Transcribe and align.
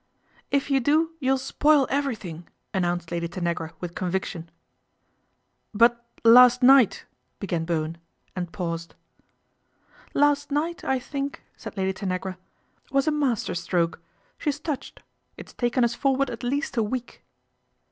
If 0.49 0.71
you 0.71 0.79
do 0.79 1.11
you'll 1.19 1.37
spoil 1.37 1.85
everything," 1.91 2.47
announced 2.73 3.11
Lady 3.11 3.27
Tanagra 3.27 3.73
with 3.79 3.93
conviction." 3.93 4.49
But, 5.75 6.03
last 6.23 6.63
night," 6.63 7.05
began 7.39 7.65
Bowen 7.65 7.99
and 8.35 8.51
paused." 8.51 8.95
Last 10.15 10.49
night, 10.49 10.83
I 10.83 10.97
think," 10.97 11.43
said 11.55 11.77
Lady 11.77 11.93
Tanagra," 11.93 12.39
was 12.91 13.07
a 13.07 13.11
master 13.11 13.53
stroke. 13.53 14.01
She 14.39 14.49
is 14.49 14.59
touched; 14.59 15.03
it's 15.37 15.53
taken 15.53 15.83
us 15.83 15.93
forward 15.93 16.31
at 16.31 16.41
least 16.41 16.77
a 16.77 16.81
week." 16.81 17.23